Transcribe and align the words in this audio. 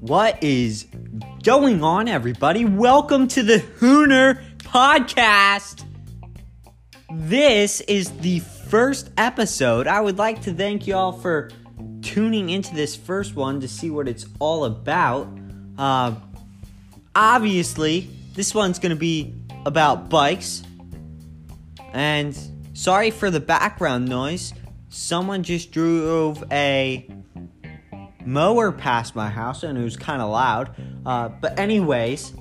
What 0.00 0.42
is 0.42 0.86
going 1.42 1.84
on, 1.84 2.08
everybody? 2.08 2.64
Welcome 2.64 3.28
to 3.28 3.42
the 3.42 3.58
Hooner 3.58 4.42
Podcast. 4.56 5.84
This 7.12 7.82
is 7.82 8.10
the 8.20 8.38
first 8.38 9.10
episode. 9.18 9.86
I 9.86 10.00
would 10.00 10.16
like 10.16 10.40
to 10.44 10.54
thank 10.54 10.86
you 10.86 10.94
all 10.94 11.12
for 11.12 11.50
tuning 12.00 12.48
into 12.48 12.74
this 12.74 12.96
first 12.96 13.36
one 13.36 13.60
to 13.60 13.68
see 13.68 13.90
what 13.90 14.08
it's 14.08 14.24
all 14.38 14.64
about. 14.64 15.28
Uh, 15.76 16.14
obviously, 17.14 18.08
this 18.32 18.54
one's 18.54 18.78
going 18.78 18.90
to 18.90 18.98
be 18.98 19.34
about 19.66 20.08
bikes. 20.08 20.62
And 21.92 22.34
sorry 22.72 23.10
for 23.10 23.30
the 23.30 23.40
background 23.40 24.08
noise. 24.08 24.54
Someone 24.88 25.42
just 25.42 25.72
drove 25.72 26.42
a 26.50 27.06
mower 28.26 28.72
past 28.72 29.14
my 29.14 29.28
house 29.28 29.62
and 29.62 29.78
it 29.78 29.82
was 29.82 29.96
kind 29.96 30.22
of 30.22 30.30
loud. 30.30 30.74
Uh, 31.04 31.28
but, 31.28 31.58
anyways, 31.58 32.32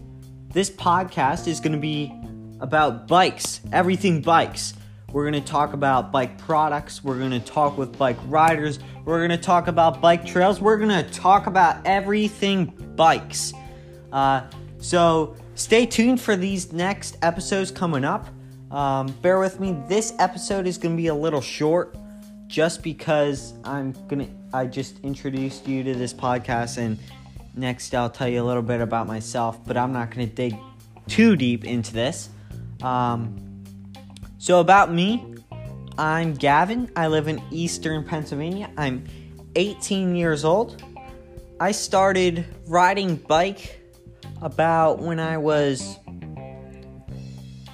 this 0.52 0.70
podcast 0.70 1.48
is 1.48 1.60
going 1.60 1.74
to 1.74 1.80
be 1.80 2.14
about 2.60 3.08
bikes, 3.08 3.62
everything 3.72 4.22
bikes. 4.22 4.74
We're 5.12 5.30
going 5.30 5.42
to 5.44 5.50
talk 5.50 5.74
about 5.74 6.12
bike 6.12 6.38
products. 6.38 7.04
We're 7.04 7.18
going 7.18 7.32
to 7.32 7.40
talk 7.40 7.78
with 7.78 7.98
bike 7.98 8.18
riders. 8.28 8.80
We're 9.06 9.26
going 9.26 9.38
to 9.38 9.44
talk 9.44 9.68
about 9.68 10.02
bike 10.02 10.26
trails. 10.26 10.62
We're 10.62 10.78
going 10.78 11.04
to 11.04 11.10
talk 11.12 11.48
about 11.48 11.78
everything 11.86 12.66
bikes. 12.96 13.54
Uh, 14.12 14.42
so 14.78 15.36
stay 15.56 15.86
tuned 15.86 16.22
for 16.22 16.36
these 16.36 16.72
next 16.72 17.18
episodes 17.24 17.72
coming 17.72 18.04
up. 18.04 18.28
Um, 18.72 19.08
bear 19.24 19.40
with 19.40 19.60
me. 19.60 19.76
This 19.88 20.14
episode 20.20 20.68
is 20.68 20.78
going 20.78 20.96
to 20.96 21.02
be 21.02 21.08
a 21.08 21.16
little 21.16 21.42
short 21.42 21.96
just 22.50 22.82
because 22.82 23.54
I'm 23.64 23.94
to 23.94 24.28
I 24.52 24.66
just 24.66 25.00
introduced 25.04 25.68
you 25.68 25.84
to 25.84 25.94
this 25.94 26.12
podcast, 26.12 26.80
and 26.80 26.98
next 27.56 27.94
I'll 27.94 28.10
tell 28.10 28.28
you 28.28 28.42
a 28.42 28.44
little 28.44 28.64
bit 28.64 28.82
about 28.82 29.06
myself, 29.06 29.64
but 29.66 29.78
I'm 29.78 29.94
not 29.94 30.10
to 30.28 30.34
dig 30.34 30.56
too 31.08 31.36
deep 31.36 31.64
into 31.64 31.94
this. 31.94 32.30
Um, 32.82 33.64
so, 34.40 34.60
about 34.60 34.92
me, 34.92 35.36
I'm 36.00 36.34
Gavin. 36.34 36.92
I 36.96 37.08
live 37.08 37.28
in 37.28 37.40
eastern 37.52 38.04
Pennsylvania. 38.04 38.72
I'm 38.76 39.06
18 39.56 40.16
years 40.16 40.44
old. 40.44 40.84
I 41.60 41.72
started 41.72 42.46
riding 42.66 43.18
bike 43.18 43.80
about 44.42 44.98
when 44.98 45.20
I 45.20 45.38
was, 45.38 45.98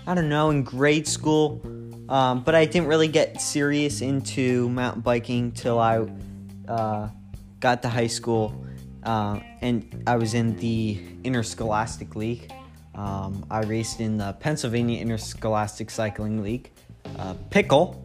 I 0.06 0.14
don't 0.14 0.28
know, 0.28 0.50
in 0.50 0.64
grade 0.64 1.08
school. 1.08 1.62
Um, 2.08 2.44
but 2.44 2.54
I 2.54 2.66
didn't 2.66 2.88
really 2.88 3.08
get 3.08 3.42
serious 3.42 4.02
into 4.02 4.70
mountain 4.70 5.02
biking 5.02 5.52
till 5.52 5.80
I 5.80 6.06
uh, 6.68 7.10
got 7.60 7.82
to 7.82 7.90
high 7.90 8.08
school, 8.08 8.66
uh, 9.04 9.40
and 9.62 10.04
I 10.06 10.18
was 10.18 10.34
in 10.34 10.56
the 10.58 11.02
Interscholastic 11.24 12.16
League. 12.16 12.52
Um, 12.94 13.46
I 13.50 13.62
raced 13.62 14.00
in 14.00 14.18
the 14.18 14.34
Pennsylvania 14.34 15.02
Interscholastic 15.02 15.90
Cycling 15.90 16.44
League. 16.44 16.72
Uh, 17.18 17.34
PICL. 17.50 18.02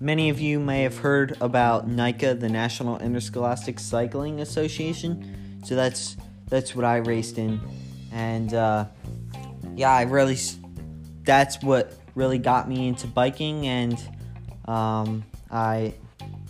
Many 0.00 0.30
of 0.30 0.40
you 0.40 0.58
may 0.58 0.82
have 0.82 0.98
heard 0.98 1.36
about 1.40 1.86
NICA, 1.86 2.34
the 2.34 2.48
National 2.48 2.98
Interscholastic 2.98 3.78
Cycling 3.78 4.40
Association. 4.40 5.60
So 5.64 5.74
that's 5.76 6.16
that's 6.48 6.74
what 6.74 6.84
I 6.84 6.96
raced 6.96 7.38
in, 7.38 7.60
and 8.12 8.54
uh, 8.54 8.86
yeah, 9.76 9.92
I 9.92 10.02
really 10.02 10.38
that's 11.22 11.62
what 11.62 11.99
really 12.14 12.38
got 12.38 12.68
me 12.68 12.88
into 12.88 13.06
biking, 13.06 13.66
and 13.66 13.98
um, 14.66 15.24
I 15.50 15.94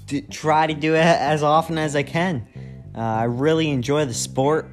d- 0.07 0.23
try 0.23 0.67
to 0.67 0.75
do 0.75 0.95
it 0.95 1.05
as 1.05 1.43
often 1.43 1.79
as 1.79 1.97
I 1.97 2.03
can. 2.03 2.47
Uh, 2.95 3.01
I 3.01 3.25
really 3.25 3.71
enjoy 3.71 4.05
the 4.05 4.15
sport. 4.15 4.69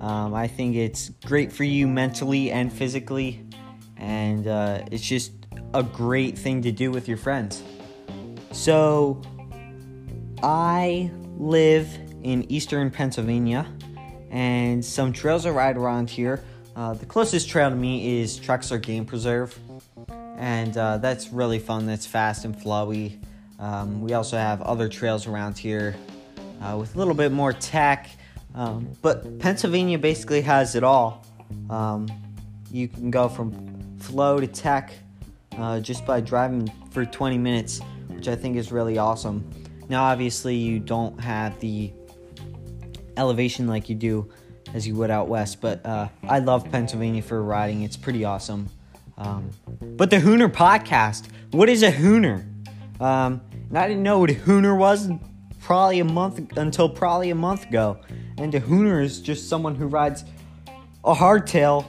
Um, 0.00 0.32
I 0.32 0.46
think 0.46 0.76
it's 0.76 1.10
great 1.26 1.52
for 1.52 1.64
you 1.64 1.86
mentally 1.88 2.50
and 2.50 2.72
physically, 2.72 3.44
and 3.96 4.46
uh, 4.46 4.84
it's 4.92 5.04
just 5.04 5.32
a 5.74 5.82
great 5.82 6.38
thing 6.38 6.62
to 6.62 6.72
do 6.72 6.90
with 6.90 7.08
your 7.08 7.16
friends. 7.16 7.62
So, 8.52 9.20
I 10.42 11.10
live 11.36 11.88
in 12.22 12.50
eastern 12.50 12.90
Pennsylvania, 12.90 13.66
and 14.30 14.84
some 14.84 15.12
trails 15.12 15.46
are 15.46 15.52
right 15.52 15.76
around 15.76 16.10
here. 16.10 16.42
Uh, 16.76 16.94
the 16.94 17.06
closest 17.06 17.48
trail 17.48 17.70
to 17.70 17.76
me 17.76 18.20
is 18.20 18.38
Trexler 18.38 18.80
Game 18.80 19.04
Preserve, 19.04 19.58
and 20.38 20.76
uh, 20.78 20.98
that's 20.98 21.28
really 21.28 21.58
fun. 21.58 21.86
That's 21.86 22.06
fast 22.06 22.44
and 22.44 22.56
flowy. 22.56 23.18
Um, 23.58 24.00
we 24.00 24.14
also 24.14 24.36
have 24.38 24.62
other 24.62 24.88
trails 24.88 25.26
around 25.26 25.58
here 25.58 25.96
uh, 26.62 26.76
with 26.78 26.94
a 26.94 26.98
little 26.98 27.14
bit 27.14 27.32
more 27.32 27.52
tech, 27.52 28.08
um, 28.54 28.88
but 29.02 29.40
Pennsylvania 29.40 29.98
basically 29.98 30.40
has 30.42 30.76
it 30.76 30.84
all. 30.84 31.26
Um, 31.68 32.08
you 32.70 32.86
can 32.86 33.10
go 33.10 33.28
from 33.28 33.98
flow 33.98 34.38
to 34.38 34.46
tech 34.46 34.92
uh, 35.58 35.80
just 35.80 36.06
by 36.06 36.20
driving 36.20 36.70
for 36.90 37.04
20 37.04 37.36
minutes, 37.36 37.80
which 38.06 38.28
I 38.28 38.36
think 38.36 38.56
is 38.56 38.70
really 38.70 38.96
awesome. 38.96 39.50
Now, 39.88 40.04
obviously, 40.04 40.54
you 40.54 40.78
don't 40.78 41.18
have 41.20 41.58
the 41.58 41.92
elevation 43.16 43.66
like 43.66 43.88
you 43.88 43.96
do 43.96 44.30
as 44.72 44.86
you 44.86 44.94
would 44.94 45.10
out 45.10 45.26
west, 45.26 45.60
but 45.60 45.84
uh, 45.84 46.08
I 46.28 46.38
love 46.38 46.70
Pennsylvania 46.70 47.22
for 47.22 47.42
riding. 47.42 47.82
It's 47.82 47.96
pretty 47.96 48.24
awesome. 48.24 48.68
Um, 49.18 49.50
but 49.96 50.10
the 50.10 50.20
Hooner 50.20 50.48
podcast, 50.48 51.26
what 51.50 51.68
is 51.68 51.82
a 51.82 51.90
Hooner? 51.90 52.46
Um, 53.00 53.40
and 53.68 53.76
I 53.76 53.86
didn't 53.86 54.02
know 54.02 54.20
what 54.20 54.30
a 54.30 54.34
Hooner 54.34 54.74
was 54.76 55.10
probably 55.60 56.00
a 56.00 56.04
month 56.04 56.56
until 56.56 56.88
probably 56.88 57.30
a 57.30 57.34
month 57.34 57.66
ago. 57.68 58.00
And 58.38 58.54
a 58.54 58.60
Hooner 58.60 59.02
is 59.02 59.20
just 59.20 59.48
someone 59.48 59.74
who 59.74 59.86
rides 59.86 60.24
a 61.04 61.14
hardtail 61.14 61.84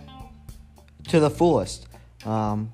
to 1.08 1.20
the 1.20 1.30
fullest. 1.30 1.88
Um, 2.26 2.74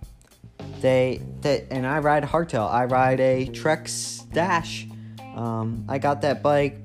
they 0.82 1.22
that 1.42 1.66
and 1.72 1.86
I 1.86 2.00
ride 2.00 2.24
a 2.24 2.28
hardtail. 2.28 2.70
I 2.70 2.86
ride 2.86 3.20
a 3.20 3.46
Trek 3.46 3.88
Stache. 3.88 4.88
Um, 5.36 5.86
I 5.90 6.00
got 6.00 6.22
that 6.22 6.42
bike 6.42 6.78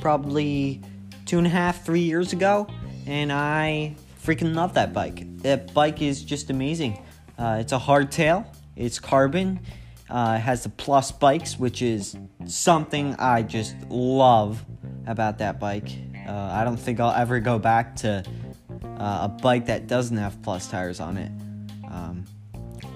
probably 0.00 0.82
two 1.24 1.38
and 1.38 1.46
a 1.46 1.50
half, 1.50 1.84
three 1.84 2.00
years 2.00 2.32
ago, 2.32 2.66
and 3.06 3.32
I 3.32 3.96
freaking 4.26 4.54
love 4.54 4.74
that 4.74 4.92
bike. 4.92 5.24
That 5.42 5.72
bike 5.72 6.02
is 6.02 6.24
just 6.24 6.50
amazing. 6.50 7.04
Uh, 7.38 7.58
it's 7.60 7.72
a 7.72 7.78
hardtail. 7.78 8.44
It's 8.74 8.98
carbon. 8.98 9.60
Uh, 10.10 10.38
has 10.38 10.62
the 10.64 10.68
plus 10.68 11.12
bikes, 11.12 11.58
which 11.58 11.82
is 11.82 12.16
something 12.46 13.14
I 13.18 13.42
just 13.42 13.76
love 13.88 14.64
about 15.06 15.38
that 15.38 15.58
bike. 15.60 15.88
Uh, 16.26 16.32
I 16.32 16.64
don't 16.64 16.76
think 16.76 17.00
I'll 17.00 17.14
ever 17.14 17.40
go 17.40 17.58
back 17.58 17.96
to 17.96 18.24
uh, 18.98 19.18
a 19.22 19.28
bike 19.28 19.66
that 19.66 19.86
doesn't 19.86 20.16
have 20.16 20.40
plus 20.42 20.68
tires 20.68 21.00
on 21.00 21.16
it. 21.16 21.30
Um, 21.90 22.24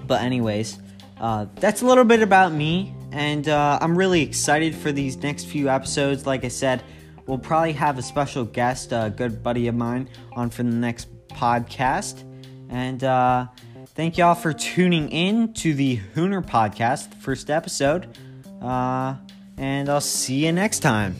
but, 0.06 0.22
anyways, 0.22 0.78
uh, 1.20 1.46
that's 1.56 1.82
a 1.82 1.86
little 1.86 2.04
bit 2.04 2.22
about 2.22 2.52
me, 2.52 2.94
and 3.12 3.48
uh, 3.48 3.78
I'm 3.80 3.96
really 3.96 4.22
excited 4.22 4.74
for 4.74 4.92
these 4.92 5.16
next 5.16 5.44
few 5.46 5.68
episodes. 5.68 6.26
Like 6.26 6.44
I 6.44 6.48
said, 6.48 6.82
we'll 7.26 7.38
probably 7.38 7.72
have 7.72 7.98
a 7.98 8.02
special 8.02 8.44
guest, 8.44 8.92
a 8.92 9.12
good 9.16 9.42
buddy 9.42 9.68
of 9.68 9.74
mine, 9.74 10.08
on 10.32 10.50
for 10.50 10.62
the 10.62 10.70
next 10.70 11.08
podcast. 11.30 12.24
And, 12.68 13.02
uh, 13.02 13.46
Thank 14.00 14.16
y'all 14.16 14.34
for 14.34 14.52
tuning 14.52 15.10
in 15.10 15.52
to 15.54 15.74
the 15.74 15.96
Hooner 16.14 16.40
Podcast, 16.40 17.12
first 17.16 17.50
episode. 17.50 18.06
Uh, 18.62 19.16
and 19.58 19.88
I'll 19.90 20.00
see 20.00 20.46
you 20.46 20.52
next 20.52 20.78
time. 20.78 21.16